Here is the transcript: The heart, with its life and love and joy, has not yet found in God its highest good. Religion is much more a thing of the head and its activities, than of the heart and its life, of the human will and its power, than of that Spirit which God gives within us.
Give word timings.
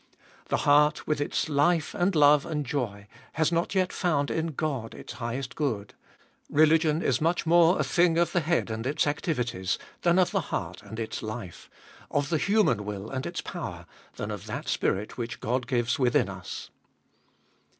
The 0.47 0.57
heart, 0.65 1.05
with 1.05 1.21
its 1.21 1.47
life 1.47 1.93
and 1.93 2.15
love 2.15 2.43
and 2.43 2.65
joy, 2.65 3.05
has 3.33 3.51
not 3.51 3.75
yet 3.75 3.93
found 3.93 4.31
in 4.31 4.47
God 4.53 4.95
its 4.95 5.13
highest 5.13 5.55
good. 5.55 5.93
Religion 6.49 7.03
is 7.03 7.21
much 7.21 7.45
more 7.45 7.79
a 7.79 7.83
thing 7.83 8.17
of 8.17 8.31
the 8.31 8.39
head 8.39 8.71
and 8.71 8.87
its 8.87 9.05
activities, 9.05 9.77
than 10.01 10.17
of 10.17 10.31
the 10.31 10.41
heart 10.49 10.81
and 10.81 10.99
its 10.99 11.21
life, 11.21 11.69
of 12.09 12.29
the 12.29 12.39
human 12.39 12.83
will 12.83 13.11
and 13.11 13.27
its 13.27 13.41
power, 13.41 13.85
than 14.15 14.31
of 14.31 14.47
that 14.47 14.67
Spirit 14.67 15.19
which 15.19 15.39
God 15.39 15.67
gives 15.67 15.99
within 15.99 16.29
us. 16.29 16.71